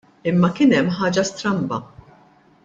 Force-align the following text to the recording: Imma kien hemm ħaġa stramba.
Imma 0.29 0.47
kien 0.59 0.73
hemm 0.77 0.89
ħaġa 1.01 1.27
stramba. 1.31 1.79